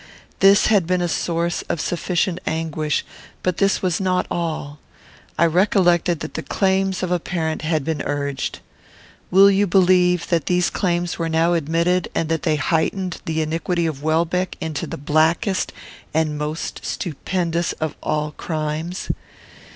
[0.39, 3.05] This had been a source of sufficient anguish;
[3.43, 4.79] but this was not all.
[5.37, 8.61] I recollected that the claims of a parent had been urged.
[9.29, 13.85] Will you believe that these claims were now admitted, and that they heightened the iniquity
[13.85, 15.71] of Welbeck into the blackest
[16.15, 19.07] and most stupendous of all crimes?